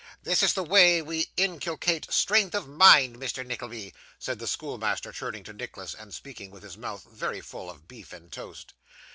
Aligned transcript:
This 0.23 0.41
is 0.41 0.53
the 0.53 0.63
way 0.63 1.03
we 1.03 1.31
inculcate 1.37 2.11
strength 2.11 2.55
of 2.55 2.67
mind, 2.67 3.17
Mr. 3.19 3.45
Nickleby,' 3.45 3.93
said 4.17 4.39
the 4.39 4.47
schoolmaster, 4.47 5.11
turning 5.13 5.43
to 5.43 5.53
Nicholas, 5.53 5.93
and 5.93 6.11
speaking 6.11 6.49
with 6.49 6.63
his 6.63 6.75
mouth 6.75 7.03
very 7.03 7.39
full 7.39 7.69
of 7.69 7.87
beef 7.87 8.11
and 8.11 8.31
toast. 8.31 8.73